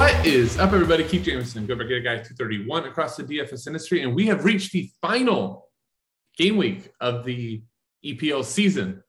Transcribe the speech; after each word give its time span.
What 0.00 0.26
is 0.26 0.56
up, 0.56 0.72
everybody? 0.72 1.04
Keith 1.04 1.24
Jameson, 1.24 1.66
Go 1.66 1.74
Get 1.74 1.90
a 1.90 2.00
Guy 2.00 2.14
231 2.14 2.84
across 2.84 3.16
the 3.16 3.22
DFS 3.22 3.66
industry, 3.66 4.00
and 4.00 4.14
we 4.14 4.28
have 4.28 4.46
reached 4.46 4.72
the 4.72 4.90
final 5.02 5.68
game 6.38 6.56
week 6.56 6.90
of 7.02 7.26
the 7.26 7.62
EPL 8.02 8.42
season. 8.42 9.02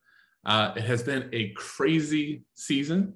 Uh, 0.45 0.73
it 0.75 0.84
has 0.84 1.02
been 1.02 1.30
a 1.31 1.52
crazy 1.52 2.43
season 2.55 3.13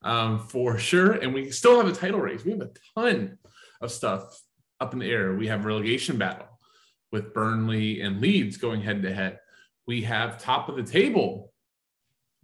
um, 0.00 0.38
for 0.38 0.78
sure, 0.78 1.12
and 1.12 1.34
we 1.34 1.50
still 1.50 1.76
have 1.76 1.86
a 1.86 1.94
title 1.94 2.18
race. 2.18 2.46
We 2.46 2.52
have 2.52 2.62
a 2.62 2.70
ton 2.96 3.36
of 3.82 3.92
stuff 3.92 4.40
up 4.80 4.94
in 4.94 4.98
the 4.98 5.10
air. 5.10 5.34
We 5.34 5.48
have 5.48 5.66
relegation 5.66 6.16
battle 6.16 6.46
with 7.12 7.34
Burnley 7.34 8.00
and 8.00 8.22
Leeds 8.22 8.56
going 8.56 8.80
head 8.80 9.02
to 9.02 9.12
head. 9.12 9.38
We 9.86 10.00
have 10.00 10.38
top 10.38 10.70
of 10.70 10.76
the 10.76 10.82
table 10.82 11.52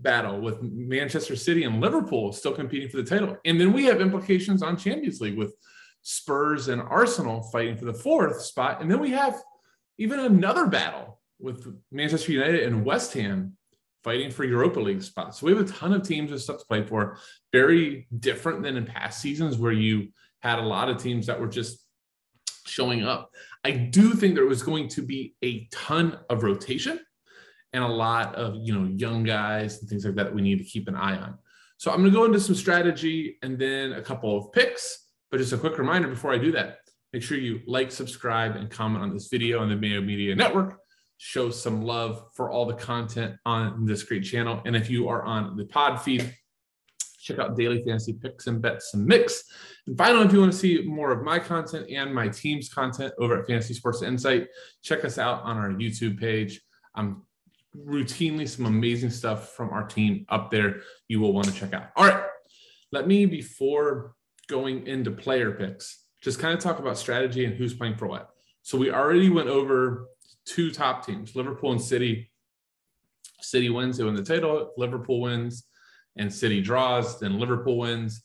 battle 0.00 0.40
with 0.40 0.60
Manchester 0.62 1.36
City 1.36 1.64
and 1.64 1.80
Liverpool 1.80 2.32
still 2.32 2.52
competing 2.52 2.88
for 2.88 2.96
the 2.96 3.04
title. 3.04 3.36
And 3.44 3.60
then 3.60 3.72
we 3.72 3.84
have 3.84 4.00
implications 4.00 4.62
on 4.62 4.76
Champions 4.76 5.20
League 5.20 5.38
with 5.38 5.54
Spurs 6.02 6.68
and 6.68 6.82
Arsenal 6.82 7.42
fighting 7.52 7.76
for 7.76 7.84
the 7.84 7.94
fourth 7.94 8.42
spot. 8.42 8.82
And 8.82 8.90
then 8.90 9.00
we 9.00 9.10
have 9.10 9.40
even 9.98 10.20
another 10.20 10.66
battle 10.66 11.20
with 11.38 11.66
Manchester 11.90 12.32
United 12.32 12.64
and 12.64 12.84
West 12.84 13.12
Ham 13.14 13.56
fighting 14.02 14.30
for 14.30 14.44
Europa 14.44 14.80
League 14.80 15.02
spots. 15.02 15.40
So 15.40 15.46
we 15.46 15.54
have 15.54 15.68
a 15.68 15.72
ton 15.72 15.94
of 15.94 16.06
teams 16.06 16.30
and 16.30 16.40
stuff 16.40 16.58
to 16.58 16.66
play 16.66 16.82
for. 16.82 17.16
Very 17.52 18.06
different 18.18 18.62
than 18.62 18.76
in 18.76 18.84
past 18.84 19.20
seasons 19.20 19.56
where 19.56 19.72
you 19.72 20.08
had 20.40 20.58
a 20.58 20.62
lot 20.62 20.90
of 20.90 21.02
teams 21.02 21.26
that 21.26 21.40
were 21.40 21.48
just 21.48 21.86
showing 22.66 23.02
up. 23.02 23.30
I 23.64 23.70
do 23.70 24.12
think 24.12 24.34
there 24.34 24.46
was 24.46 24.62
going 24.62 24.88
to 24.88 25.02
be 25.02 25.34
a 25.42 25.66
ton 25.72 26.18
of 26.28 26.42
rotation 26.42 27.00
and 27.74 27.84
a 27.84 27.88
lot 27.88 28.34
of 28.36 28.56
you 28.56 28.72
know 28.72 28.88
young 28.96 29.24
guys 29.24 29.80
and 29.80 29.90
things 29.90 30.06
like 30.06 30.14
that, 30.14 30.34
we 30.34 30.40
need 30.40 30.58
to 30.58 30.64
keep 30.64 30.88
an 30.88 30.94
eye 30.94 31.18
on. 31.18 31.36
So 31.76 31.90
I'm 31.90 31.98
going 31.98 32.10
to 32.10 32.16
go 32.16 32.24
into 32.24 32.40
some 32.40 32.54
strategy 32.54 33.36
and 33.42 33.58
then 33.58 33.92
a 33.92 34.00
couple 34.00 34.38
of 34.38 34.52
picks. 34.52 35.08
But 35.30 35.38
just 35.38 35.52
a 35.52 35.58
quick 35.58 35.76
reminder 35.76 36.08
before 36.08 36.32
I 36.32 36.38
do 36.38 36.52
that, 36.52 36.78
make 37.12 37.22
sure 37.22 37.36
you 37.36 37.60
like, 37.66 37.90
subscribe, 37.90 38.54
and 38.56 38.70
comment 38.70 39.02
on 39.02 39.12
this 39.12 39.28
video 39.28 39.60
on 39.60 39.68
the 39.68 39.76
Mayo 39.76 40.00
Media 40.00 40.34
Network. 40.34 40.78
Show 41.18 41.50
some 41.50 41.82
love 41.82 42.26
for 42.34 42.50
all 42.50 42.66
the 42.66 42.74
content 42.74 43.34
on 43.44 43.84
this 43.84 44.02
great 44.04 44.24
channel. 44.24 44.62
And 44.64 44.76
if 44.76 44.88
you 44.88 45.08
are 45.08 45.24
on 45.24 45.56
the 45.56 45.64
pod 45.64 46.00
feed, 46.00 46.32
check 47.20 47.38
out 47.38 47.56
daily 47.56 47.82
fantasy 47.84 48.12
picks 48.12 48.46
and 48.46 48.62
bets 48.62 48.94
and 48.94 49.04
mix. 49.04 49.42
And 49.86 49.98
finally, 49.98 50.26
if 50.26 50.32
you 50.32 50.40
want 50.40 50.52
to 50.52 50.58
see 50.58 50.82
more 50.86 51.10
of 51.10 51.22
my 51.22 51.38
content 51.38 51.90
and 51.90 52.14
my 52.14 52.28
team's 52.28 52.68
content 52.68 53.12
over 53.18 53.40
at 53.40 53.46
Fantasy 53.46 53.74
Sports 53.74 54.02
Insight, 54.02 54.46
check 54.82 55.04
us 55.04 55.18
out 55.18 55.42
on 55.42 55.56
our 55.56 55.70
YouTube 55.70 56.20
page. 56.20 56.60
I'm 56.94 57.22
routinely 57.76 58.48
some 58.48 58.66
amazing 58.66 59.10
stuff 59.10 59.54
from 59.54 59.70
our 59.70 59.86
team 59.86 60.24
up 60.28 60.50
there 60.50 60.82
you 61.08 61.20
will 61.20 61.32
want 61.32 61.46
to 61.46 61.52
check 61.52 61.72
out. 61.72 61.90
All 61.96 62.06
right. 62.06 62.24
Let 62.92 63.08
me, 63.08 63.26
before 63.26 64.14
going 64.48 64.86
into 64.86 65.10
player 65.10 65.52
picks, 65.52 66.04
just 66.22 66.38
kind 66.38 66.54
of 66.56 66.60
talk 66.60 66.78
about 66.78 66.96
strategy 66.96 67.44
and 67.44 67.54
who's 67.54 67.74
playing 67.74 67.96
for 67.96 68.06
what. 68.06 68.30
So 68.62 68.78
we 68.78 68.92
already 68.92 69.28
went 69.28 69.48
over 69.48 70.06
two 70.46 70.70
top 70.70 71.04
teams, 71.04 71.34
Liverpool 71.34 71.72
and 71.72 71.80
City. 71.80 72.30
City 73.40 73.68
wins, 73.68 73.98
they 73.98 74.04
win 74.04 74.14
the 74.14 74.22
title. 74.22 74.72
Liverpool 74.76 75.20
wins 75.20 75.64
and 76.16 76.32
City 76.32 76.60
draws, 76.60 77.18
then 77.18 77.38
Liverpool 77.38 77.78
wins. 77.78 78.22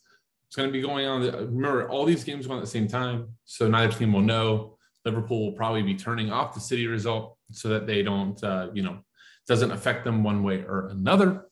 It's 0.47 0.55
going 0.55 0.69
to 0.69 0.73
be 0.73 0.81
going 0.81 1.05
on. 1.05 1.21
Remember, 1.21 1.89
all 1.89 2.05
these 2.05 2.23
games 2.23 2.47
go 2.47 2.53
on 2.53 2.59
at 2.59 2.65
the 2.65 2.71
same 2.71 2.87
time, 2.87 3.29
so 3.45 3.67
neither 3.67 3.93
team 3.93 4.13
will 4.13 4.21
know. 4.21 4.77
Liverpool 5.05 5.45
will 5.45 5.57
probably 5.57 5.83
be 5.83 5.95
turning 5.95 6.31
off 6.31 6.53
the 6.53 6.59
City 6.59 6.87
result 6.87 7.37
so 7.51 7.69
that 7.69 7.85
they 7.85 8.01
don't, 8.01 8.43
uh, 8.43 8.69
you 8.73 8.81
know, 8.81 8.99
doesn't 9.49 9.71
affect 9.71 10.05
them 10.05 10.23
one 10.23 10.43
way 10.43 10.63
or 10.63 10.89
another. 10.89 11.47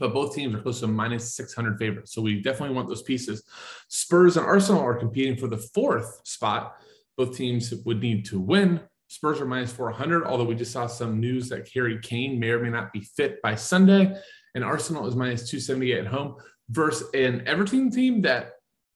But 0.00 0.14
both 0.14 0.34
teams 0.34 0.54
are 0.54 0.60
close 0.60 0.80
to 0.80 0.86
minus 0.86 1.34
600 1.34 1.78
favorites. 1.78 2.12
So 2.14 2.22
we 2.22 2.40
definitely 2.40 2.74
want 2.74 2.88
those 2.88 3.02
pieces. 3.02 3.44
Spurs 3.88 4.38
and 4.38 4.46
Arsenal 4.46 4.80
are 4.80 4.94
competing 4.94 5.36
for 5.36 5.46
the 5.46 5.58
fourth 5.58 6.20
spot. 6.24 6.74
Both 7.18 7.36
teams 7.36 7.72
would 7.84 8.00
need 8.00 8.24
to 8.26 8.40
win. 8.40 8.80
Spurs 9.08 9.40
are 9.40 9.46
minus 9.46 9.72
400, 9.72 10.24
although 10.24 10.44
we 10.44 10.54
just 10.54 10.72
saw 10.72 10.86
some 10.86 11.20
news 11.20 11.50
that 11.50 11.68
Harry 11.74 11.98
Kane 12.00 12.40
may 12.40 12.48
or 12.48 12.60
may 12.60 12.70
not 12.70 12.92
be 12.92 13.00
fit 13.00 13.40
by 13.42 13.54
Sunday. 13.54 14.18
And 14.54 14.64
Arsenal 14.64 15.06
is 15.06 15.14
minus 15.14 15.48
278 15.50 15.98
at 15.98 16.06
home 16.06 16.36
versus 16.70 17.08
an 17.12 17.46
Everton 17.46 17.90
team 17.90 18.22
that 18.22 18.52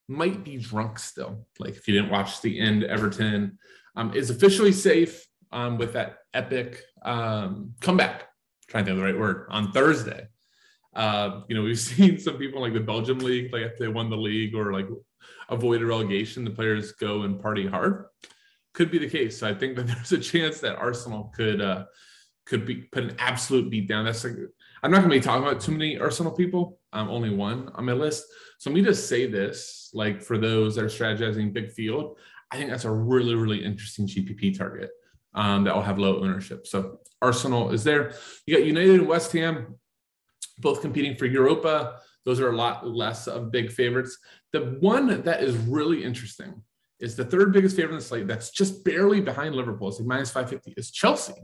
might 0.09 0.43
be 0.43 0.57
drunk 0.57 0.99
still. 0.99 1.47
Like 1.59 1.77
if 1.77 1.87
you 1.87 1.95
didn't 1.95 2.11
watch 2.11 2.41
the 2.41 2.59
end, 2.59 2.83
Everton 2.83 3.59
um, 3.95 4.15
is 4.15 4.31
officially 4.31 4.73
safe 4.73 5.27
um, 5.53 5.79
with 5.79 5.93
that 5.95 6.19
epic 6.35 6.83
um, 7.03 7.75
comeback. 7.81 8.23
I'm 8.23 8.27
trying 8.69 8.85
to 8.85 8.91
think 8.91 8.99
of 8.99 9.05
the 9.05 9.13
right 9.13 9.19
word 9.19 9.47
on 9.51 9.73
Thursday. 9.73 10.29
Uh, 10.95 11.43
you 11.49 11.57
know, 11.57 11.63
we've 11.65 11.79
seen 11.79 12.19
some 12.19 12.37
people 12.37 12.61
like 12.61 12.75
the 12.75 12.81
Belgium 12.81 13.19
league, 13.19 13.53
like 13.53 13.63
if 13.63 13.79
they 13.79 13.89
won 13.89 14.11
the 14.11 14.17
league 14.17 14.55
or 14.55 14.73
like 14.73 14.87
avoided 15.49 15.87
relegation, 15.87 16.45
the 16.45 16.51
players 16.51 16.93
go 16.93 17.23
and 17.23 17.41
party 17.41 17.67
hard. 17.67 18.07
Could 18.73 18.91
be 18.91 18.99
the 18.99 19.11
case. 19.11 19.39
So 19.39 19.49
I 19.49 19.55
think 19.55 19.77
that 19.77 19.87
there's 19.87 20.13
a 20.13 20.19
chance 20.19 20.61
that 20.61 20.77
Arsenal 20.77 21.33
could 21.35 21.61
uh, 21.61 21.85
could 22.47 22.67
be 22.67 22.77
put 22.77 23.05
an 23.05 23.17
absolute 23.19 23.71
beat 23.71 23.89
down. 23.89 24.05
That's 24.05 24.25
like 24.25 24.35
I'm 24.83 24.91
not 24.91 24.99
going 24.99 25.11
to 25.11 25.17
be 25.17 25.21
talking 25.21 25.47
about 25.47 25.61
too 25.61 25.73
many 25.73 25.99
Arsenal 25.99 26.33
people. 26.33 26.79
I'm 26.93 27.11
only 27.11 27.31
one 27.31 27.71
on 27.75 27.85
my 27.85 27.93
list. 27.93 28.25
So 28.59 28.71
let 28.71 28.75
me 28.75 28.83
just 28.83 29.09
say 29.09 29.27
this, 29.27 29.91
like 29.93 30.23
for 30.23 30.39
those 30.39 30.75
that 30.75 30.85
are 30.85 30.89
strategizing 30.89 31.53
big 31.53 31.71
field, 31.71 32.19
I 32.51 32.57
think 32.57 32.71
that's 32.71 32.85
a 32.85 32.91
really, 32.91 33.35
really 33.35 33.63
interesting 33.65 34.07
GPP 34.07 34.57
target 34.57 34.91
um, 35.35 35.65
that 35.65 35.75
will 35.75 35.83
have 35.83 35.99
low 35.99 36.21
ownership. 36.21 36.67
So 36.67 36.99
Arsenal 37.23 37.71
is 37.71 37.85
there. 37.85 38.15
You 38.47 38.57
got 38.57 38.67
United 38.67 39.01
and 39.01 39.09
West 39.09 39.33
Ham, 39.33 39.79
both 40.59 40.81
competing 40.81 41.17
for 41.17 41.27
Europa. 41.27 42.01
Those 42.25 42.41
are 42.41 42.51
a 42.51 42.57
lot 42.57 42.87
less 42.87 43.27
of 43.27 43.51
big 43.51 43.71
favorites. 43.71 44.19
The 44.53 44.77
one 44.81 45.23
that 45.23 45.43
is 45.43 45.57
really 45.57 46.05
interesting 46.05 46.63
is 46.99 47.17
the 47.17 47.25
third 47.25 47.53
biggest 47.53 47.77
favorite 47.77 47.95
in 47.95 47.99
the 47.99 48.05
slate 48.05 48.27
that's 48.27 48.51
just 48.51 48.85
barely 48.85 49.21
behind 49.21 49.55
Liverpool. 49.55 49.89
It's 49.89 49.99
like 49.99 50.07
minus 50.07 50.31
550 50.31 50.75
is 50.77 50.91
Chelsea. 50.91 51.35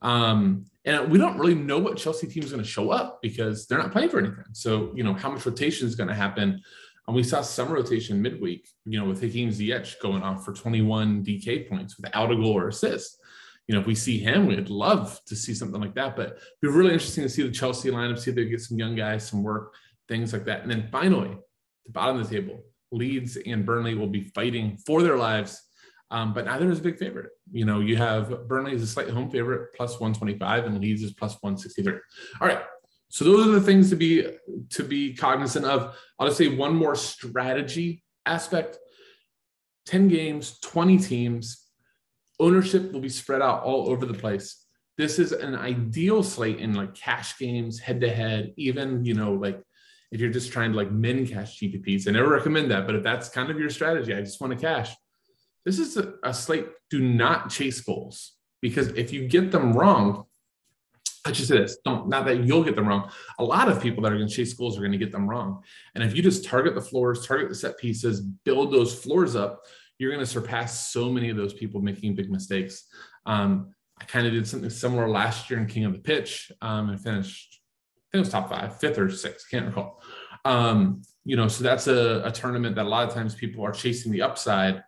Um, 0.00 0.64
and 0.84 1.10
we 1.10 1.18
don't 1.18 1.38
really 1.38 1.54
know 1.54 1.78
what 1.78 1.96
Chelsea 1.96 2.26
team 2.26 2.44
is 2.44 2.52
going 2.52 2.62
to 2.62 2.68
show 2.68 2.90
up 2.90 3.18
because 3.20 3.66
they're 3.66 3.78
not 3.78 3.92
playing 3.92 4.08
for 4.08 4.18
anything. 4.18 4.44
So, 4.52 4.92
you 4.94 5.02
know, 5.02 5.12
how 5.12 5.30
much 5.30 5.44
rotation 5.44 5.86
is 5.86 5.96
going 5.96 6.08
to 6.08 6.14
happen 6.14 6.60
and 7.08 7.16
we 7.16 7.22
saw 7.22 7.40
some 7.40 7.72
rotation 7.72 8.20
midweek, 8.20 8.68
you 8.84 9.00
know, 9.00 9.08
with 9.08 9.22
Hakim 9.22 9.48
Ziyech 9.48 9.98
going 10.02 10.22
off 10.22 10.44
for 10.44 10.52
21 10.52 11.24
DK 11.24 11.66
points 11.66 11.96
without 11.96 12.30
a 12.30 12.36
goal 12.36 12.58
or 12.58 12.68
assist. 12.68 13.18
You 13.66 13.74
know, 13.74 13.80
if 13.80 13.86
we 13.86 13.94
see 13.94 14.18
him, 14.18 14.46
we'd 14.46 14.68
love 14.68 15.18
to 15.24 15.34
see 15.34 15.54
something 15.54 15.80
like 15.80 15.94
that. 15.94 16.16
But 16.16 16.32
it'd 16.32 16.42
be 16.60 16.68
really 16.68 16.92
interesting 16.92 17.24
to 17.24 17.30
see 17.30 17.42
the 17.42 17.50
Chelsea 17.50 17.90
lineup, 17.90 18.18
see 18.18 18.30
if 18.30 18.36
they 18.36 18.44
get 18.44 18.60
some 18.60 18.78
young 18.78 18.94
guys, 18.94 19.26
some 19.26 19.42
work, 19.42 19.74
things 20.06 20.34
like 20.34 20.44
that. 20.44 20.60
And 20.60 20.70
then 20.70 20.90
finally, 20.92 21.34
the 21.86 21.92
bottom 21.92 22.20
of 22.20 22.28
the 22.28 22.40
table, 22.40 22.60
Leeds 22.92 23.38
and 23.38 23.64
Burnley 23.64 23.94
will 23.94 24.06
be 24.06 24.24
fighting 24.34 24.76
for 24.86 25.02
their 25.02 25.16
lives. 25.16 25.62
Um, 26.10 26.34
but 26.34 26.44
neither 26.44 26.70
is 26.70 26.80
a 26.80 26.82
big 26.82 26.98
favorite. 26.98 27.30
You 27.50 27.64
know, 27.64 27.80
you 27.80 27.96
have 27.96 28.46
Burnley 28.48 28.74
is 28.74 28.82
a 28.82 28.86
slight 28.86 29.08
home 29.08 29.30
favorite, 29.30 29.70
plus 29.74 29.98
125, 29.98 30.66
and 30.66 30.78
Leeds 30.78 31.02
is 31.02 31.14
plus 31.14 31.38
163. 31.40 31.94
All 32.42 32.48
right. 32.48 32.60
So 33.10 33.24
those 33.24 33.46
are 33.46 33.52
the 33.52 33.60
things 33.60 33.90
to 33.90 33.96
be 33.96 34.26
to 34.70 34.82
be 34.82 35.14
cognizant 35.14 35.64
of. 35.64 35.96
I'll 36.18 36.26
just 36.26 36.38
say 36.38 36.48
one 36.48 36.74
more 36.74 36.94
strategy 36.94 38.02
aspect. 38.26 38.78
10 39.86 40.08
games, 40.08 40.58
20 40.60 40.98
teams. 40.98 41.64
Ownership 42.38 42.92
will 42.92 43.00
be 43.00 43.08
spread 43.08 43.40
out 43.40 43.62
all 43.62 43.88
over 43.88 44.04
the 44.04 44.14
place. 44.14 44.66
This 44.98 45.18
is 45.18 45.32
an 45.32 45.54
ideal 45.54 46.22
slate 46.22 46.58
in 46.58 46.74
like 46.74 46.94
cash 46.94 47.38
games, 47.38 47.78
head 47.78 48.00
to 48.02 48.10
head, 48.10 48.52
even, 48.56 49.04
you 49.04 49.14
know, 49.14 49.32
like 49.32 49.60
if 50.12 50.20
you're 50.20 50.30
just 50.30 50.52
trying 50.52 50.72
to 50.72 50.76
like 50.76 50.90
min 50.90 51.26
cash 51.26 51.58
GPPs. 51.58 52.06
I 52.06 52.12
never 52.12 52.28
recommend 52.28 52.70
that, 52.70 52.86
but 52.86 52.96
if 52.96 53.02
that's 53.02 53.28
kind 53.28 53.50
of 53.50 53.58
your 53.58 53.70
strategy, 53.70 54.14
I 54.14 54.20
just 54.20 54.40
want 54.40 54.52
to 54.52 54.58
cash. 54.58 54.94
This 55.64 55.78
is 55.78 55.96
a, 55.96 56.14
a 56.22 56.34
slate. 56.34 56.66
Do 56.90 57.00
not 57.00 57.50
chase 57.50 57.80
goals 57.80 58.34
because 58.60 58.88
if 58.88 59.12
you 59.12 59.28
get 59.28 59.52
them 59.52 59.72
wrong, 59.72 60.24
I 61.26 61.30
just 61.30 61.48
say 61.48 61.58
this, 61.58 61.78
don't 61.84 62.08
not 62.08 62.24
that 62.26 62.44
you'll 62.44 62.64
get 62.64 62.76
them 62.76 62.86
wrong. 62.86 63.10
A 63.38 63.44
lot 63.44 63.68
of 63.68 63.82
people 63.82 64.02
that 64.02 64.12
are 64.12 64.16
going 64.16 64.28
to 64.28 64.34
chase 64.34 64.54
goals 64.54 64.76
are 64.76 64.80
going 64.80 64.92
to 64.92 64.98
get 64.98 65.12
them 65.12 65.28
wrong. 65.28 65.62
And 65.94 66.04
if 66.04 66.14
you 66.14 66.22
just 66.22 66.44
target 66.44 66.74
the 66.74 66.80
floors, 66.80 67.26
target 67.26 67.48
the 67.48 67.54
set 67.54 67.78
pieces, 67.78 68.20
build 68.20 68.72
those 68.72 68.94
floors 68.94 69.36
up, 69.36 69.62
you're 69.98 70.12
going 70.12 70.24
to 70.24 70.30
surpass 70.30 70.92
so 70.92 71.10
many 71.10 71.28
of 71.28 71.36
those 71.36 71.52
people 71.52 71.80
making 71.80 72.14
big 72.14 72.30
mistakes. 72.30 72.86
Um, 73.26 73.74
I 74.00 74.04
kind 74.04 74.26
of 74.26 74.32
did 74.32 74.46
something 74.46 74.70
similar 74.70 75.08
last 75.08 75.50
year 75.50 75.58
in 75.58 75.66
King 75.66 75.84
of 75.84 75.92
the 75.92 75.98
Pitch 75.98 76.52
um, 76.62 76.88
and 76.90 77.00
finished, 77.00 77.60
I 77.96 78.06
think 78.12 78.20
it 78.20 78.26
was 78.26 78.28
top 78.30 78.48
five, 78.48 78.78
fifth 78.78 78.98
or 78.98 79.10
sixth, 79.10 79.50
can't 79.50 79.66
recall. 79.66 80.00
Um, 80.44 81.02
you 81.24 81.36
know, 81.36 81.48
so 81.48 81.64
that's 81.64 81.88
a, 81.88 82.22
a 82.24 82.30
tournament 82.30 82.76
that 82.76 82.86
a 82.86 82.88
lot 82.88 83.08
of 83.08 83.12
times 83.12 83.34
people 83.34 83.64
are 83.64 83.72
chasing 83.72 84.12
the 84.12 84.22
upside 84.22 84.82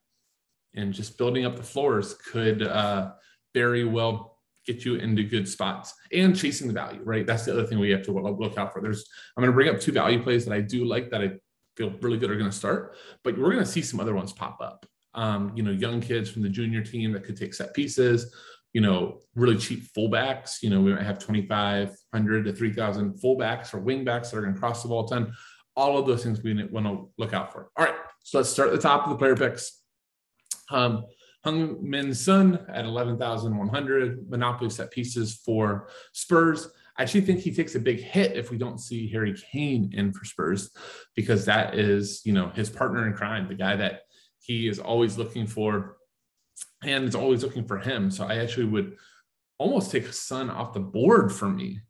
and 0.74 0.94
just 0.94 1.18
building 1.18 1.44
up 1.44 1.56
the 1.56 1.62
floors 1.62 2.14
could 2.14 2.62
uh, 2.62 3.10
very 3.52 3.84
well 3.84 4.38
get 4.66 4.84
you 4.84 4.96
into 4.96 5.22
good 5.22 5.48
spots 5.48 5.94
and 6.12 6.36
chasing 6.36 6.68
the 6.68 6.74
value, 6.74 7.00
right? 7.02 7.26
That's 7.26 7.44
the 7.44 7.52
other 7.52 7.66
thing 7.66 7.78
we 7.78 7.90
have 7.90 8.02
to 8.04 8.12
look 8.12 8.58
out 8.58 8.72
for. 8.72 8.80
There's, 8.80 9.08
I'm 9.36 9.42
going 9.42 9.50
to 9.50 9.54
bring 9.54 9.74
up 9.74 9.80
two 9.80 9.92
value 9.92 10.22
plays 10.22 10.44
that 10.44 10.54
I 10.54 10.60
do 10.60 10.84
like 10.84 11.10
that 11.10 11.22
I 11.22 11.32
feel 11.76 11.92
really 12.00 12.18
good 12.18 12.30
are 12.30 12.36
going 12.36 12.50
to 12.50 12.56
start, 12.56 12.96
but 13.24 13.38
we're 13.38 13.52
going 13.52 13.64
to 13.64 13.70
see 13.70 13.82
some 13.82 14.00
other 14.00 14.14
ones 14.14 14.32
pop 14.32 14.60
up. 14.60 14.86
Um, 15.14 15.52
you 15.56 15.62
know, 15.62 15.72
young 15.72 16.00
kids 16.00 16.30
from 16.30 16.42
the 16.42 16.48
junior 16.48 16.84
team 16.84 17.12
that 17.12 17.24
could 17.24 17.36
take 17.36 17.54
set 17.54 17.74
pieces, 17.74 18.32
you 18.72 18.80
know, 18.80 19.20
really 19.34 19.56
cheap 19.56 19.84
fullbacks. 19.96 20.62
You 20.62 20.70
know, 20.70 20.80
we 20.80 20.92
might 20.92 21.02
have 21.02 21.18
2,500 21.18 22.44
to 22.44 22.52
3,000 22.52 23.14
fullbacks 23.14 23.74
or 23.74 23.80
wingbacks 23.80 24.30
that 24.30 24.36
are 24.36 24.42
going 24.42 24.54
to 24.54 24.60
cross 24.60 24.82
the 24.82 24.88
ball 24.88 25.06
a 25.06 25.08
ton. 25.08 25.32
All 25.74 25.98
of 25.98 26.06
those 26.06 26.22
things 26.22 26.42
we 26.42 26.62
want 26.64 26.86
to 26.86 27.10
look 27.18 27.32
out 27.32 27.52
for. 27.52 27.70
All 27.76 27.84
right, 27.84 27.94
so 28.22 28.38
let's 28.38 28.50
start 28.50 28.68
at 28.68 28.74
the 28.74 28.80
top 28.80 29.04
of 29.04 29.10
the 29.10 29.16
player 29.16 29.34
picks. 29.34 29.80
Um, 30.70 31.04
Heung-min 31.44 32.12
Son 32.14 32.66
at 32.68 32.84
11,100, 32.84 34.28
Monopoly 34.28 34.70
set 34.70 34.90
pieces 34.90 35.40
for 35.44 35.88
Spurs. 36.12 36.68
I 36.98 37.02
actually 37.02 37.22
think 37.22 37.40
he 37.40 37.54
takes 37.54 37.74
a 37.74 37.80
big 37.80 38.00
hit 38.00 38.36
if 38.36 38.50
we 38.50 38.58
don't 38.58 38.78
see 38.78 39.10
Harry 39.10 39.34
Kane 39.34 39.90
in 39.94 40.12
for 40.12 40.24
Spurs, 40.24 40.70
because 41.16 41.46
that 41.46 41.78
is, 41.78 42.20
you 42.24 42.32
know, 42.32 42.50
his 42.50 42.68
partner 42.68 43.06
in 43.06 43.14
crime, 43.14 43.48
the 43.48 43.54
guy 43.54 43.76
that 43.76 44.02
he 44.40 44.68
is 44.68 44.78
always 44.78 45.16
looking 45.16 45.46
for 45.46 45.96
and 46.82 47.04
is 47.04 47.14
always 47.14 47.42
looking 47.42 47.64
for 47.64 47.78
him. 47.78 48.10
So 48.10 48.24
I 48.26 48.36
actually 48.36 48.66
would 48.66 48.96
almost 49.58 49.90
take 49.90 50.12
Son 50.12 50.50
off 50.50 50.72
the 50.72 50.80
board 50.80 51.32
for 51.32 51.48
me 51.48 51.80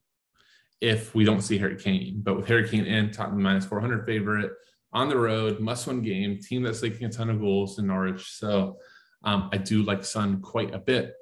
if 0.80 1.14
we 1.14 1.24
don't 1.24 1.42
see 1.42 1.58
Harry 1.58 1.76
Kane. 1.76 2.20
But 2.22 2.36
with 2.36 2.46
Harry 2.48 2.68
Kane 2.68 2.86
in, 2.86 3.10
Tottenham 3.10 3.42
minus 3.42 3.66
400 3.66 4.06
favorite 4.06 4.52
on 4.92 5.08
the 5.08 5.16
road, 5.16 5.60
must 5.60 5.86
win 5.86 6.02
game, 6.02 6.38
team 6.40 6.62
that's 6.62 6.82
leaking 6.82 7.06
a 7.06 7.10
ton 7.10 7.30
of 7.30 7.40
goals 7.40 7.78
in 7.78 7.86
Norwich. 7.86 8.30
So 8.32 8.78
um, 9.24 9.50
I 9.52 9.58
do 9.58 9.82
like 9.82 10.04
Son 10.04 10.40
quite 10.40 10.74
a 10.74 10.78
bit. 10.78 11.14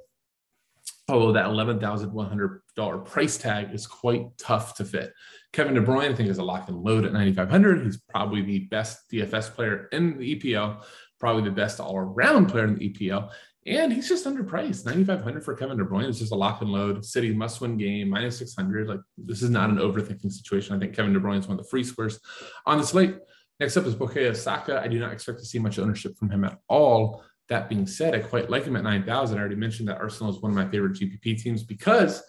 Although 1.08 1.32
that 1.32 1.46
$11,100 1.46 3.04
price 3.06 3.38
tag 3.38 3.72
is 3.72 3.86
quite 3.86 4.26
tough 4.36 4.74
to 4.76 4.84
fit. 4.84 5.14
Kevin 5.54 5.74
De 5.74 5.80
Bruyne, 5.80 6.10
I 6.10 6.14
think, 6.14 6.28
is 6.28 6.38
a 6.38 6.44
lock 6.44 6.68
and 6.68 6.82
load 6.82 7.06
at 7.06 7.14
9,500. 7.14 7.84
He's 7.84 7.96
probably 7.96 8.42
the 8.42 8.60
best 8.66 9.10
DFS 9.10 9.54
player 9.54 9.88
in 9.92 10.18
the 10.18 10.36
EPL, 10.36 10.82
probably 11.18 11.44
the 11.44 11.50
best 11.50 11.80
all 11.80 11.96
around 11.96 12.46
player 12.46 12.64
in 12.64 12.74
the 12.74 12.90
EPL. 12.90 13.30
And 13.66 13.92
he's 13.92 14.08
just 14.08 14.26
underpriced. 14.26 14.84
9,500 14.84 15.44
for 15.44 15.54
Kevin 15.54 15.78
De 15.78 15.84
Bruyne 15.84 16.08
is 16.08 16.18
just 16.18 16.32
a 16.32 16.34
lock 16.36 16.60
and 16.60 16.70
load. 16.70 17.04
City 17.04 17.34
must 17.34 17.60
win 17.60 17.76
game, 17.76 18.10
minus 18.10 18.38
600. 18.38 18.88
Like, 18.88 19.00
this 19.16 19.42
is 19.42 19.50
not 19.50 19.70
an 19.70 19.76
overthinking 19.76 20.30
situation. 20.30 20.76
I 20.76 20.78
think 20.78 20.94
Kevin 20.94 21.12
De 21.12 21.20
Bruyne 21.20 21.38
is 21.38 21.48
one 21.48 21.58
of 21.58 21.64
the 21.64 21.70
free 21.70 21.84
squares 21.84 22.20
on 22.66 22.78
the 22.78 22.84
slate. 22.86 23.16
Next 23.60 23.76
up 23.76 23.86
is 23.86 23.94
Bukayo 23.94 24.36
Saka. 24.36 24.80
I 24.80 24.88
do 24.88 24.98
not 24.98 25.12
expect 25.12 25.40
to 25.40 25.44
see 25.44 25.58
much 25.58 25.78
ownership 25.78 26.16
from 26.16 26.30
him 26.30 26.44
at 26.44 26.58
all. 26.68 27.24
That 27.48 27.68
being 27.68 27.86
said, 27.86 28.14
I 28.14 28.20
quite 28.20 28.50
like 28.50 28.64
him 28.64 28.76
at 28.76 28.84
9,000. 28.84 29.36
I 29.36 29.40
already 29.40 29.56
mentioned 29.56 29.88
that 29.88 29.98
Arsenal 29.98 30.32
is 30.32 30.40
one 30.42 30.50
of 30.50 30.56
my 30.56 30.68
favorite 30.68 30.92
GPP 30.92 31.40
teams 31.40 31.62
because 31.62 32.22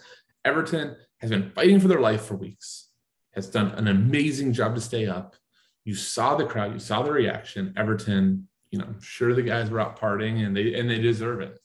Everton 0.45 0.95
has 1.19 1.29
been 1.29 1.51
fighting 1.51 1.79
for 1.79 1.87
their 1.87 1.99
life 1.99 2.21
for 2.21 2.35
weeks, 2.35 2.89
has 3.33 3.49
done 3.49 3.71
an 3.71 3.87
amazing 3.87 4.53
job 4.53 4.75
to 4.75 4.81
stay 4.81 5.07
up. 5.07 5.35
You 5.83 5.95
saw 5.95 6.35
the 6.35 6.45
crowd, 6.45 6.73
you 6.73 6.79
saw 6.79 7.03
the 7.03 7.11
reaction. 7.11 7.73
Everton, 7.75 8.47
you 8.71 8.79
know, 8.79 8.85
I'm 8.85 9.01
sure 9.01 9.33
the 9.33 9.41
guys 9.41 9.69
were 9.69 9.79
out 9.79 9.99
partying 9.99 10.45
and 10.45 10.55
they 10.55 10.79
and 10.79 10.89
they 10.89 10.99
deserve 10.99 11.41
it. 11.41 11.59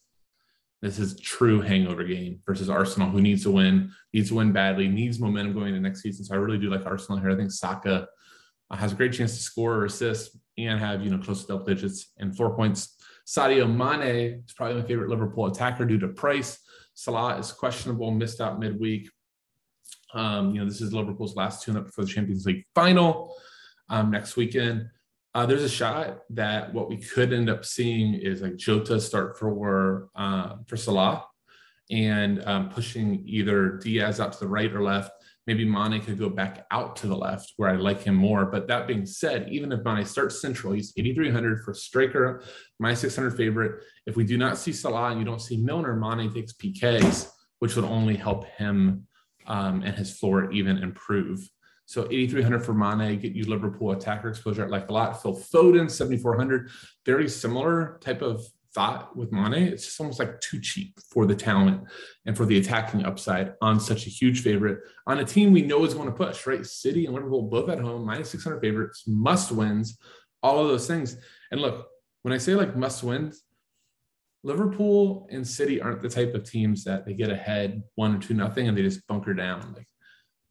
This 0.83 0.99
is 0.99 1.19
true 1.19 1.61
hangover 1.61 2.05
game 2.05 2.41
versus 2.45 2.69
Arsenal, 2.69 3.09
who 3.09 3.23
needs 3.23 3.43
to 3.45 3.51
win, 3.51 3.91
needs 4.13 4.29
to 4.29 4.35
win 4.35 4.53
badly, 4.53 4.89
needs 4.89 5.19
momentum 5.19 5.55
going 5.55 5.69
into 5.69 5.81
next 5.81 6.03
season. 6.03 6.25
So 6.25 6.35
I 6.35 6.39
really 6.39 6.59
do 6.59 6.71
like 6.71 6.85
Arsenal 6.85 7.21
here. 7.21 7.31
I 7.31 7.37
think 7.37 7.53
Saka 7.53 8.07
uh, 8.71 8.77
has 8.77 8.93
a 8.93 8.95
great 8.95 9.13
chance 9.13 9.35
to 9.37 9.43
score 9.43 9.77
or 9.77 9.85
assist 9.87 10.37
and 10.59 10.79
have 10.79 11.03
you 11.03 11.11
know 11.11 11.19
close 11.19 11.43
to 11.43 11.49
double 11.49 11.65
digits 11.65 12.13
and 12.19 12.37
four 12.37 12.55
points 12.55 12.97
Sadio 13.27 13.67
Mane 13.69 14.43
is 14.47 14.53
probably 14.53 14.81
my 14.81 14.87
favorite 14.87 15.09
Liverpool 15.09 15.47
attacker 15.47 15.85
due 15.85 15.99
to 15.99 16.09
price. 16.09 16.59
Salah 16.95 17.39
is 17.39 17.53
questionable, 17.53 18.11
missed 18.11 18.41
out 18.41 18.61
midweek. 18.61 19.09
Um, 20.13 20.55
you 20.55 20.61
know, 20.61 20.67
this 20.67 20.81
is 20.81 20.93
Liverpool's 20.93 21.35
last 21.35 21.65
tune-up 21.65 21.91
for 21.91 22.03
the 22.03 22.11
Champions 22.11 22.47
League 22.47 22.65
final 22.75 23.35
um, 23.89 24.11
next 24.11 24.37
weekend. 24.37 24.89
Uh, 25.35 25.45
there's 25.45 25.65
a 25.65 25.69
shot 25.69 26.21
that 26.31 26.73
what 26.73 26.89
we 26.89 26.97
could 26.97 27.33
end 27.33 27.51
up 27.51 27.65
seeing 27.65 28.15
is 28.15 28.41
like 28.41 28.57
Jota 28.57 29.01
start 29.01 29.37
for 29.37 30.09
uh, 30.15 30.57
for 30.67 30.77
Salah 30.77 31.25
and 31.91 32.43
um, 32.45 32.71
pushing 32.71 33.23
either 33.27 33.79
Diaz 33.83 34.21
out 34.21 34.33
to 34.33 34.41
the 34.41 34.49
right 34.49 34.73
or 34.73 34.83
left, 34.83 35.11
maybe 35.47 35.65
Mane 35.65 36.01
could 36.01 36.19
go 36.19 36.31
back 36.31 36.67
out 36.71 36.97
to 36.97 37.07
the 37.07 37.17
left 37.17 37.53
where 37.57 37.69
I 37.69 37.77
like 37.77 38.03
him 38.03 38.15
more. 38.15 38.47
But 38.47 38.67
that 38.69 38.87
being 38.87 39.05
said, 39.05 39.49
even 39.51 39.73
if 39.73 39.85
Mane 39.85 40.05
starts 40.05 40.41
central, 40.41 40.73
he's 40.73 40.93
8,300 40.97 41.63
for 41.63 41.75
striker, 41.75 42.43
my 42.79 42.95
600 42.95 43.37
favorite. 43.37 43.83
If 44.07 44.17
we 44.17 44.25
do 44.25 44.39
not 44.39 44.57
see 44.57 44.73
Salah 44.73 45.11
and 45.11 45.19
you 45.19 45.27
don't 45.27 45.43
see 45.43 45.59
Milner, 45.59 45.95
Mane 45.95 46.33
takes 46.33 46.55
PKs, 46.55 47.31
which 47.59 47.77
would 47.77 47.85
only 47.85 48.17
help 48.17 48.47
him 48.47 49.07
um, 49.47 49.83
and 49.83 49.95
his 49.95 50.19
floor 50.19 50.51
even 50.51 50.79
improve. 50.79 51.47
So 51.87 52.09
8,300 52.11 52.65
for 52.65 52.73
Mane, 52.73 53.21
get 53.21 53.33
you 53.33 53.45
Liverpool 53.45 53.93
attacker 53.93 54.31
exposure. 54.31 54.65
I 54.65 54.69
like 54.69 54.89
a 54.89 54.93
lot. 54.93 55.21
Phil 55.21 55.37
Foden, 55.37 55.91
7,400. 55.91 56.71
Very 57.05 57.29
similar 57.29 57.99
type 58.01 58.23
of 58.23 58.43
thought 58.75 59.17
with 59.17 59.33
Mane. 59.33 59.55
It's 59.55 59.85
just 59.85 60.01
almost 60.01 60.19
like 60.19 60.41
too 60.41 60.61
cheap 60.61 60.99
for 61.11 61.27
the 61.27 61.35
talent 61.35 61.83
and 62.27 62.37
for 62.37 62.45
the 62.45 62.59
attacking 62.59 63.05
upside 63.05 63.55
on 63.63 63.79
such 63.79 64.07
a 64.07 64.11
huge 64.11 64.43
favorite 64.43 64.81
on 65.07 65.21
a 65.21 65.25
team 65.25 65.53
we 65.53 65.63
know 65.63 65.85
is 65.85 65.95
going 65.95 66.09
to 66.09 66.15
push, 66.15 66.47
right? 66.47 66.67
City 66.67 67.07
and 67.07 67.15
Liverpool 67.15 67.43
both 67.43 67.69
at 67.71 67.79
home, 67.79 68.05
minus 68.05 68.31
600 68.31 68.61
favorites, 68.61 69.05
must 69.07 69.53
wins, 69.53 69.99
all 70.43 70.61
of 70.61 70.69
those 70.69 70.87
things. 70.87 71.17
And 71.51 71.61
look, 71.61 71.87
when 72.23 72.35
I 72.35 72.39
say 72.39 72.55
like 72.55 72.77
must 72.77 73.05
wins, 73.05 73.45
Liverpool 74.43 75.27
and 75.31 75.47
City 75.47 75.81
aren't 75.81 76.03
the 76.03 76.09
type 76.09 76.35
of 76.35 76.45
teams 76.45 76.85
that 76.85 77.07
they 77.07 77.15
get 77.15 77.31
ahead 77.31 77.83
one 77.95 78.17
or 78.17 78.19
two 78.19 78.35
nothing 78.35 78.69
and 78.69 78.77
they 78.77 78.83
just 78.83 79.07
bunker 79.07 79.33
down. 79.33 79.73
Like 79.75 79.89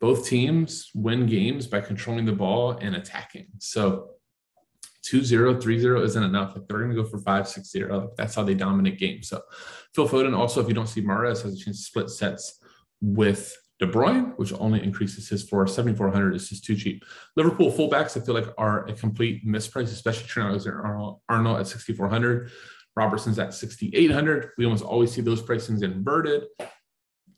both 0.01 0.27
teams 0.27 0.89
win 0.95 1.27
games 1.27 1.67
by 1.67 1.81
controlling 1.81 2.25
the 2.25 2.31
ball 2.31 2.71
and 2.71 2.95
attacking. 2.95 3.47
So 3.59 4.12
2-0, 5.05 5.61
3-0 5.61 6.03
isn't 6.03 6.23
enough. 6.23 6.55
Like 6.55 6.67
they're 6.67 6.79
going 6.79 6.95
to 6.95 6.95
go 6.95 7.07
for 7.07 7.19
5-6-0. 7.19 7.89
Like 7.89 8.15
that's 8.15 8.35
how 8.35 8.43
they 8.43 8.53
dominate 8.53 8.99
games. 8.99 9.29
So 9.29 9.41
Phil 9.93 10.07
Foden 10.07 10.37
also, 10.37 10.61
if 10.61 10.67
you 10.67 10.73
don't 10.73 10.87
see 10.87 11.01
Mahrez, 11.01 11.43
has 11.43 11.53
a 11.53 11.57
chance 11.57 11.77
to 11.77 11.83
split 11.83 12.09
sets 12.09 12.59
with 13.01 13.55
De 13.79 13.87
Bruyne, 13.87 14.37
which 14.37 14.53
only 14.53 14.81
increases 14.81 15.27
his 15.27 15.43
floor. 15.43 15.67
7,400 15.67 16.35
is 16.35 16.49
just 16.49 16.63
too 16.63 16.75
cheap. 16.75 17.03
Liverpool 17.35 17.71
fullbacks, 17.71 18.15
I 18.15 18.25
feel 18.25 18.35
like, 18.35 18.47
are 18.57 18.87
a 18.87 18.93
complete 18.93 19.45
misprice, 19.45 19.91
especially 19.91 20.27
Trent 20.27 20.49
Alexander 20.49 21.19
Arnold 21.27 21.59
at 21.59 21.67
6,400. 21.67 22.51
Robertson's 22.95 23.39
at 23.39 23.53
6,800. 23.53 24.51
We 24.57 24.65
almost 24.65 24.83
always 24.83 25.11
see 25.11 25.21
those 25.21 25.41
pricings 25.41 25.83
inverted. 25.83 26.43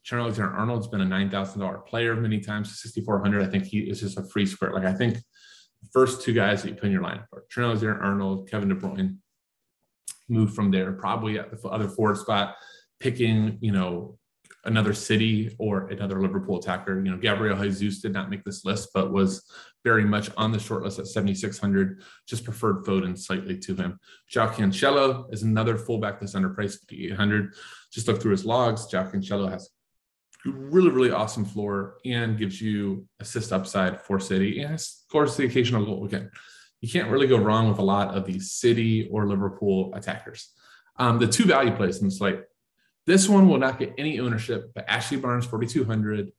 Trent 0.04 0.22
Alexander 0.22 0.52
Arnold's 0.52 0.86
been 0.86 1.00
a 1.00 1.06
$9,000 1.06 1.86
player 1.86 2.14
many 2.14 2.38
times, 2.38 2.80
6,400. 2.80 3.42
I 3.42 3.46
think 3.46 3.64
he 3.64 3.80
is 3.80 4.00
just 4.00 4.18
a 4.18 4.22
free 4.22 4.46
square. 4.46 4.72
Like 4.72 4.84
I 4.84 4.92
think 4.92 5.18
first 5.92 6.22
two 6.22 6.32
guys 6.32 6.62
that 6.62 6.68
you 6.68 6.74
put 6.74 6.84
in 6.84 6.92
your 6.92 7.02
lineup 7.02 7.26
Trent 7.50 7.68
Alexander 7.68 8.02
Arnold, 8.02 8.50
Kevin 8.50 8.68
De 8.68 8.74
Bruyne. 8.74 9.16
Move 10.28 10.54
from 10.54 10.70
there, 10.70 10.92
probably 10.92 11.38
at 11.38 11.50
the 11.50 11.68
other 11.68 11.88
forward 11.88 12.16
spot, 12.16 12.56
picking, 12.98 13.58
you 13.60 13.70
know, 13.72 14.18
another 14.64 14.92
city 14.92 15.54
or 15.58 15.86
another 15.88 16.20
Liverpool 16.20 16.58
attacker. 16.58 16.98
You 16.98 17.12
know, 17.12 17.16
Gabriel 17.16 17.56
Jesus 17.62 18.00
did 18.00 18.12
not 18.12 18.28
make 18.28 18.44
this 18.44 18.64
list, 18.64 18.90
but 18.92 19.12
was 19.12 19.48
very 19.84 20.04
much 20.04 20.30
on 20.36 20.50
the 20.50 20.58
short 20.58 20.82
list 20.82 20.98
at 20.98 21.06
7,600. 21.06 22.02
Just 22.26 22.44
preferred 22.44 22.84
Foden 22.84 23.16
slightly 23.16 23.56
to 23.58 23.76
him. 23.76 24.00
João 24.32 24.52
Cancelo 24.52 25.32
is 25.32 25.44
another 25.44 25.76
fullback 25.76 26.18
that's 26.18 26.34
underpriced, 26.34 26.80
5,800. 26.90 27.54
Just 27.92 28.08
look 28.08 28.20
through 28.20 28.32
his 28.32 28.44
logs. 28.44 28.88
João 28.90 29.10
Cancelo 29.12 29.48
has 29.48 29.70
really, 30.44 30.90
really 30.90 31.10
awesome 31.10 31.44
floor 31.44 31.98
and 32.04 32.38
gives 32.38 32.60
you 32.60 33.06
assist 33.20 33.52
upside 33.52 34.00
for 34.02 34.18
City 34.18 34.62
and 34.62 34.80
scores 34.80 35.36
the 35.36 35.44
occasional 35.44 35.84
goal. 35.84 36.04
Again, 36.04 36.30
you 36.80 36.88
can't 36.90 37.10
really 37.10 37.26
go 37.26 37.38
wrong 37.38 37.68
with 37.68 37.78
a 37.78 37.82
lot 37.82 38.14
of 38.14 38.26
these 38.26 38.52
City 38.52 39.08
or 39.10 39.26
Liverpool 39.26 39.92
attackers. 39.94 40.52
Um, 40.98 41.18
the 41.18 41.26
two 41.26 41.44
value 41.44 41.74
plays 41.74 42.00
in 42.00 42.08
the 42.08 42.14
slate. 42.14 42.40
This 43.06 43.28
one 43.28 43.48
will 43.48 43.58
not 43.58 43.78
get 43.78 43.94
any 43.98 44.18
ownership, 44.18 44.72
but 44.74 44.88
Ashley 44.88 45.16
Barnes, 45.16 45.46
4,200. 45.46 46.32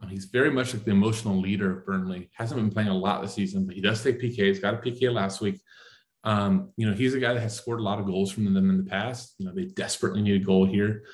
Um, 0.00 0.08
he's 0.08 0.26
very 0.26 0.50
much 0.50 0.74
like 0.74 0.84
the 0.84 0.90
emotional 0.90 1.40
leader 1.40 1.78
of 1.78 1.86
Burnley. 1.86 2.30
Hasn't 2.34 2.60
been 2.60 2.70
playing 2.70 2.88
a 2.88 2.96
lot 2.96 3.22
this 3.22 3.34
season, 3.34 3.66
but 3.66 3.74
he 3.74 3.80
does 3.80 4.02
take 4.02 4.20
PKs. 4.20 4.60
Got 4.60 4.74
a 4.74 4.76
PK 4.78 5.12
last 5.12 5.40
week. 5.40 5.60
Um, 6.24 6.70
you 6.76 6.88
know, 6.88 6.94
he's 6.94 7.14
a 7.14 7.20
guy 7.20 7.34
that 7.34 7.40
has 7.40 7.56
scored 7.56 7.80
a 7.80 7.82
lot 7.82 7.98
of 7.98 8.06
goals 8.06 8.30
from 8.30 8.44
them 8.44 8.70
in 8.70 8.76
the 8.76 8.88
past. 8.90 9.34
You 9.38 9.46
know, 9.46 9.52
they 9.54 9.64
desperately 9.64 10.22
need 10.22 10.40
a 10.40 10.44
goal 10.44 10.64
here. 10.64 11.04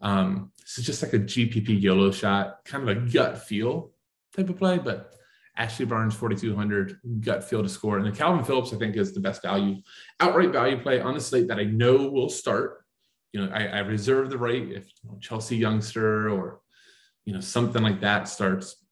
Um, 0.00 0.52
this 0.60 0.78
is 0.78 0.86
just 0.86 1.02
like 1.02 1.12
a 1.14 1.18
GPP 1.18 1.80
YOLO 1.80 2.10
shot, 2.10 2.58
kind 2.64 2.88
of 2.88 2.96
a 2.96 3.00
gut 3.00 3.38
feel 3.46 3.92
type 4.36 4.48
of 4.48 4.58
play, 4.58 4.78
but 4.78 5.14
Ashley 5.56 5.86
Barnes, 5.86 6.14
4,200 6.14 6.98
gut 7.20 7.44
feel 7.44 7.62
to 7.62 7.68
score. 7.68 7.98
And 7.98 8.06
then 8.06 8.14
Kalvin 8.14 8.44
Phillips, 8.46 8.72
I 8.72 8.76
think, 8.76 8.96
is 8.96 9.14
the 9.14 9.20
best 9.20 9.42
value, 9.42 9.76
outright 10.20 10.50
value 10.50 10.80
play 10.80 11.00
on 11.00 11.14
the 11.14 11.20
slate 11.20 11.48
that 11.48 11.58
I 11.58 11.64
know 11.64 12.08
will 12.10 12.28
start. 12.28 12.84
You 13.32 13.44
know, 13.44 13.52
I, 13.52 13.66
I 13.66 13.78
reserve 13.80 14.30
the 14.30 14.38
right 14.38 14.62
if 14.62 14.86
you 14.86 15.10
know, 15.10 15.18
Chelsea 15.20 15.56
youngster 15.56 16.28
or, 16.28 16.60
you 17.24 17.32
know, 17.32 17.40
something 17.40 17.82
like 17.82 18.00
that 18.00 18.28
starts. 18.28 18.84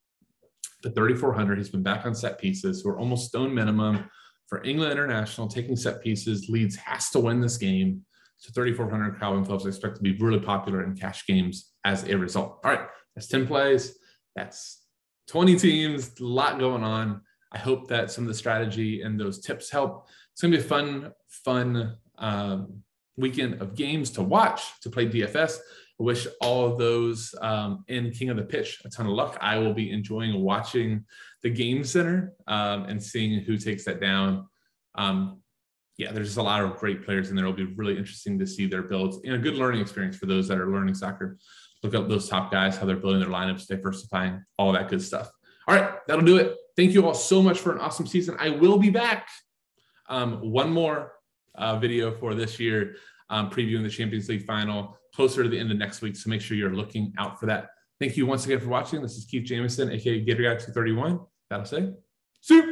The 0.82 0.90
3,400, 0.90 1.58
he's 1.58 1.68
been 1.68 1.82
back 1.82 2.06
on 2.06 2.14
set 2.14 2.38
pieces. 2.38 2.84
We're 2.84 2.98
almost 2.98 3.28
stone 3.28 3.54
minimum 3.54 4.08
for 4.48 4.62
England 4.64 4.92
International, 4.92 5.48
taking 5.48 5.76
set 5.76 6.02
pieces. 6.02 6.48
Leeds 6.48 6.76
has 6.76 7.10
to 7.10 7.20
win 7.20 7.40
this 7.40 7.56
game. 7.56 8.02
So 8.36 8.52
3,400 8.52 9.20
Kalvin 9.20 9.46
Phillips 9.46 9.64
I 9.64 9.68
expect 9.68 9.96
to 9.96 10.02
be 10.02 10.16
really 10.16 10.40
popular 10.40 10.82
in 10.82 10.96
cash 10.96 11.26
games 11.26 11.72
as 11.84 12.04
a 12.04 12.16
result. 12.16 12.60
All 12.64 12.72
right, 12.72 12.86
that's 13.14 13.28
10 13.28 13.46
plays. 13.46 13.96
That's 14.34 14.81
20 15.28 15.56
teams, 15.56 16.12
a 16.20 16.24
lot 16.24 16.58
going 16.58 16.82
on. 16.82 17.20
I 17.52 17.58
hope 17.58 17.88
that 17.88 18.10
some 18.10 18.24
of 18.24 18.28
the 18.28 18.34
strategy 18.34 19.02
and 19.02 19.18
those 19.18 19.40
tips 19.40 19.70
help. 19.70 20.08
It's 20.32 20.40
going 20.40 20.52
to 20.52 20.58
be 20.58 20.64
a 20.64 20.66
fun, 20.66 21.12
fun 21.28 21.96
um, 22.18 22.82
weekend 23.16 23.60
of 23.60 23.74
games 23.74 24.10
to 24.10 24.22
watch 24.22 24.80
to 24.80 24.90
play 24.90 25.06
DFS. 25.06 25.58
I 26.00 26.02
wish 26.02 26.26
all 26.40 26.66
of 26.66 26.78
those 26.78 27.34
um, 27.40 27.84
in 27.88 28.10
King 28.10 28.30
of 28.30 28.36
the 28.36 28.42
Pitch 28.42 28.80
a 28.84 28.88
ton 28.88 29.06
of 29.06 29.12
luck. 29.12 29.36
I 29.40 29.58
will 29.58 29.74
be 29.74 29.90
enjoying 29.90 30.40
watching 30.42 31.04
the 31.42 31.50
game 31.50 31.84
center 31.84 32.32
um, 32.46 32.84
and 32.84 33.02
seeing 33.02 33.40
who 33.40 33.58
takes 33.58 33.84
that 33.84 34.00
down. 34.00 34.48
Um, 34.94 35.42
yeah, 35.98 36.10
there's 36.10 36.28
just 36.28 36.38
a 36.38 36.42
lot 36.42 36.64
of 36.64 36.76
great 36.76 37.04
players 37.04 37.30
in 37.30 37.36
there. 37.36 37.44
It'll 37.44 37.56
be 37.56 37.64
really 37.64 37.98
interesting 37.98 38.38
to 38.38 38.46
see 38.46 38.66
their 38.66 38.82
builds 38.82 39.20
and 39.24 39.34
a 39.34 39.38
good 39.38 39.54
learning 39.54 39.82
experience 39.82 40.16
for 40.16 40.26
those 40.26 40.48
that 40.48 40.58
are 40.58 40.72
learning 40.72 40.94
soccer. 40.94 41.38
Look 41.82 41.94
up 41.94 42.08
those 42.08 42.28
top 42.28 42.50
guys, 42.50 42.76
how 42.76 42.86
they're 42.86 42.96
building 42.96 43.20
their 43.20 43.28
lineups, 43.28 43.66
diversifying, 43.66 44.44
all 44.58 44.72
that 44.72 44.88
good 44.88 45.02
stuff. 45.02 45.30
All 45.66 45.74
right, 45.74 45.94
that'll 46.06 46.24
do 46.24 46.36
it. 46.36 46.56
Thank 46.76 46.92
you 46.92 47.06
all 47.06 47.14
so 47.14 47.42
much 47.42 47.58
for 47.58 47.72
an 47.72 47.78
awesome 47.78 48.06
season. 48.06 48.36
I 48.38 48.50
will 48.50 48.78
be 48.78 48.90
back. 48.90 49.28
Um, 50.08 50.50
one 50.50 50.72
more 50.72 51.12
uh, 51.54 51.78
video 51.78 52.12
for 52.12 52.34
this 52.34 52.58
year, 52.58 52.96
um, 53.30 53.50
previewing 53.50 53.82
the 53.82 53.90
Champions 53.90 54.28
League 54.28 54.44
final 54.44 54.96
closer 55.14 55.42
to 55.42 55.48
the 55.48 55.58
end 55.58 55.70
of 55.70 55.78
next 55.78 56.02
week. 56.02 56.16
So 56.16 56.30
make 56.30 56.40
sure 56.40 56.56
you're 56.56 56.74
looking 56.74 57.12
out 57.18 57.38
for 57.38 57.46
that. 57.46 57.68
Thank 58.00 58.16
you 58.16 58.26
once 58.26 58.44
again 58.44 58.60
for 58.60 58.68
watching. 58.68 59.02
This 59.02 59.16
is 59.16 59.24
Keith 59.24 59.44
Jameson, 59.44 59.90
aka 59.90 60.20
Gator 60.20 60.42
Guy 60.42 60.54
231. 60.54 61.20
That'll 61.50 61.66
say, 61.66 61.92
see. 62.40 62.71